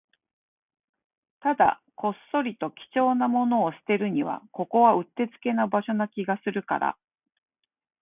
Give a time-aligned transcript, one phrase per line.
[1.41, 6.97] ただ、こっそりと貴重なものを捨てるには、ここはうってつけな場所な気がするから